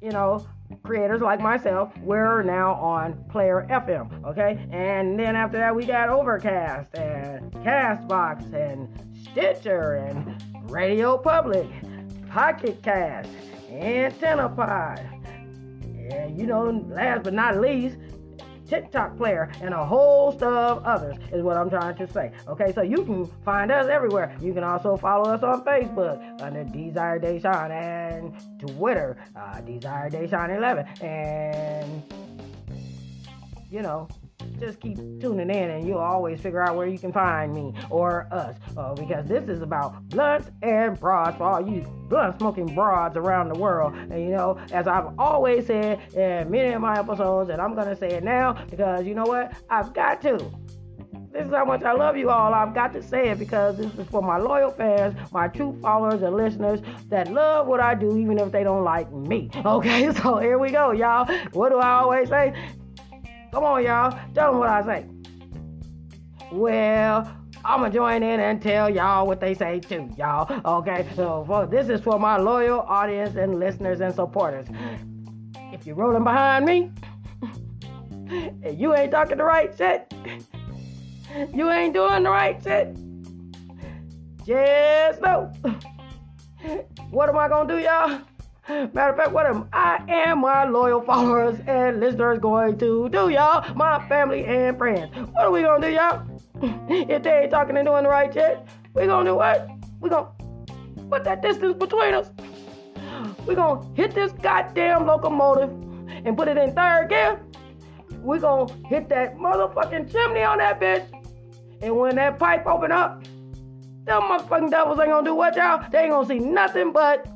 you 0.00 0.10
know, 0.10 0.46
creators 0.82 1.20
like 1.20 1.40
myself, 1.40 1.96
we're 1.98 2.42
now 2.42 2.72
on 2.74 3.22
Player 3.30 3.66
FM, 3.70 4.24
okay? 4.24 4.66
And 4.70 5.18
then 5.18 5.36
after 5.36 5.58
that, 5.58 5.74
we 5.74 5.84
got 5.84 6.08
Overcast 6.08 6.96
and 6.96 7.52
Castbox 7.52 8.52
and 8.54 8.88
Stitcher 9.30 9.94
and 9.94 10.42
Radio 10.70 11.18
Public, 11.18 11.68
Pocket 12.30 12.82
Cast, 12.82 13.28
Antenna 13.70 14.48
Pod. 14.48 15.19
And 16.12 16.38
you 16.38 16.46
know, 16.46 16.84
last 16.88 17.24
but 17.24 17.34
not 17.34 17.60
least, 17.60 17.96
TikTok 18.70 19.16
player, 19.16 19.50
and 19.60 19.74
a 19.74 19.84
host 19.84 20.42
of 20.42 20.84
others, 20.84 21.16
is 21.32 21.42
what 21.42 21.56
I'm 21.56 21.68
trying 21.68 21.96
to 21.96 22.06
say. 22.12 22.30
Okay, 22.46 22.72
so 22.72 22.82
you 22.82 23.04
can 23.04 23.26
find 23.44 23.72
us 23.72 23.88
everywhere. 23.88 24.36
You 24.40 24.54
can 24.54 24.62
also 24.62 24.96
follow 24.96 25.28
us 25.30 25.42
on 25.42 25.64
Facebook 25.64 26.40
under 26.40 26.62
Desire 26.62 27.18
Deshawn 27.18 27.70
and 27.72 28.32
Twitter, 28.60 29.16
uh, 29.34 29.60
Desire 29.62 30.08
Deshawn 30.08 30.56
11. 30.56 30.86
And, 31.02 32.02
you 33.72 33.82
know, 33.82 34.06
just 34.58 34.80
keep 34.80 34.96
tuning 35.20 35.50
in 35.50 35.70
and 35.70 35.86
you'll 35.86 35.98
always 35.98 36.40
figure 36.40 36.62
out 36.62 36.76
where 36.76 36.86
you 36.86 36.98
can 36.98 37.12
find 37.12 37.52
me 37.54 37.72
or 37.90 38.28
us. 38.30 38.56
Uh, 38.76 38.94
because 38.94 39.26
this 39.26 39.48
is 39.48 39.62
about 39.62 40.08
blunts 40.08 40.50
and 40.62 40.98
broads 40.98 41.36
for 41.36 41.44
all 41.44 41.68
you 41.68 41.82
blunt 42.08 42.38
smoking 42.38 42.74
broads 42.74 43.16
around 43.16 43.48
the 43.48 43.58
world. 43.58 43.94
And 43.94 44.20
you 44.20 44.30
know, 44.30 44.58
as 44.72 44.86
I've 44.86 45.18
always 45.18 45.66
said 45.66 46.00
in 46.14 46.50
many 46.50 46.72
of 46.72 46.80
my 46.80 46.98
episodes, 46.98 47.50
and 47.50 47.60
I'm 47.60 47.74
going 47.74 47.88
to 47.88 47.96
say 47.96 48.10
it 48.10 48.24
now 48.24 48.64
because 48.70 49.06
you 49.06 49.14
know 49.14 49.24
what? 49.24 49.52
I've 49.68 49.92
got 49.94 50.20
to. 50.22 50.50
This 51.32 51.46
is 51.46 51.52
how 51.52 51.64
much 51.64 51.84
I 51.84 51.92
love 51.92 52.16
you 52.16 52.28
all. 52.28 52.52
I've 52.52 52.74
got 52.74 52.92
to 52.94 53.02
say 53.02 53.28
it 53.28 53.38
because 53.38 53.76
this 53.76 53.94
is 53.94 54.06
for 54.08 54.20
my 54.20 54.36
loyal 54.36 54.72
fans, 54.72 55.16
my 55.30 55.46
true 55.46 55.78
followers 55.80 56.22
and 56.22 56.36
listeners 56.36 56.80
that 57.08 57.32
love 57.32 57.68
what 57.68 57.78
I 57.78 57.94
do, 57.94 58.16
even 58.16 58.36
if 58.38 58.50
they 58.50 58.64
don't 58.64 58.84
like 58.84 59.10
me. 59.12 59.48
Okay, 59.70 60.12
so 60.14 60.38
here 60.38 60.58
we 60.58 60.70
go, 60.70 60.90
y'all. 60.90 61.32
What 61.52 61.68
do 61.68 61.78
I 61.78 62.00
always 62.00 62.28
say? 62.28 62.52
Come 63.52 63.64
on, 63.64 63.84
y'all. 63.84 64.16
Tell 64.34 64.52
them 64.52 64.60
what 64.60 64.68
I 64.68 64.82
say. 64.84 65.06
Well, 66.52 67.36
I'm 67.64 67.80
gonna 67.80 67.92
join 67.92 68.22
in 68.22 68.40
and 68.40 68.62
tell 68.62 68.88
y'all 68.88 69.26
what 69.26 69.40
they 69.40 69.54
say 69.54 69.80
too, 69.80 70.08
y'all. 70.16 70.48
Okay, 70.64 71.06
so 71.14 71.44
for, 71.46 71.66
this 71.66 71.88
is 71.88 72.00
for 72.00 72.18
my 72.18 72.36
loyal 72.38 72.80
audience 72.80 73.36
and 73.36 73.58
listeners 73.58 74.00
and 74.00 74.14
supporters. 74.14 74.66
If 75.72 75.86
you're 75.86 75.96
rolling 75.96 76.24
behind 76.24 76.64
me, 76.64 76.90
and 78.30 78.80
you 78.80 78.94
ain't 78.94 79.10
talking 79.10 79.38
the 79.38 79.44
right 79.44 79.76
shit, 79.76 80.12
you 81.54 81.70
ain't 81.70 81.94
doing 81.94 82.22
the 82.22 82.30
right 82.30 82.60
shit, 82.62 82.96
just 84.46 85.20
know. 85.20 85.52
What 87.10 87.28
am 87.30 87.38
I 87.38 87.48
gonna 87.48 87.66
do, 87.66 87.80
y'all? 87.80 88.20
Matter 88.70 89.10
of 89.10 89.16
fact, 89.16 89.32
what 89.32 89.46
am 89.46 89.68
I 89.72 89.98
am 90.08 90.42
my 90.42 90.64
loyal 90.64 91.00
followers 91.00 91.58
and 91.66 91.98
listeners 91.98 92.38
going 92.38 92.78
to 92.78 93.08
do, 93.08 93.28
y'all? 93.28 93.74
My 93.74 94.06
family 94.08 94.44
and 94.44 94.78
friends. 94.78 95.12
What 95.32 95.46
are 95.46 95.50
we 95.50 95.62
gonna 95.62 95.88
do, 95.88 95.92
y'all? 95.92 96.22
if 96.88 97.24
they 97.24 97.40
ain't 97.40 97.50
talking 97.50 97.76
and 97.76 97.84
doing 97.84 98.04
the 98.04 98.08
right 98.08 98.32
shit, 98.32 98.60
we 98.94 99.06
gonna 99.06 99.28
do 99.28 99.34
what? 99.34 99.68
We 100.00 100.08
gonna 100.08 100.28
put 101.10 101.24
that 101.24 101.42
distance 101.42 101.76
between 101.78 102.14
us. 102.14 102.30
We 103.44 103.56
gonna 103.56 103.84
hit 103.96 104.14
this 104.14 104.30
goddamn 104.32 105.04
locomotive 105.04 105.70
and 106.24 106.36
put 106.36 106.46
it 106.46 106.56
in 106.56 106.72
third 106.72 107.08
gear. 107.08 107.40
We 108.22 108.38
gonna 108.38 108.72
hit 108.86 109.08
that 109.08 109.36
motherfucking 109.36 110.12
chimney 110.12 110.42
on 110.44 110.58
that 110.58 110.80
bitch. 110.80 111.06
And 111.82 111.96
when 111.96 112.14
that 112.16 112.38
pipe 112.38 112.66
open 112.66 112.92
up, 112.92 113.24
them 114.04 114.22
motherfucking 114.22 114.70
devils 114.70 115.00
ain't 115.00 115.08
gonna 115.08 115.26
do 115.26 115.34
what, 115.34 115.56
y'all? 115.56 115.84
They 115.90 116.02
ain't 116.02 116.10
gonna 116.10 116.28
see 116.28 116.38
nothing 116.38 116.92
but 116.92 117.26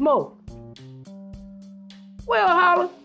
smoke. 0.00 0.39
Well, 2.30 2.46
holla. 2.46 2.99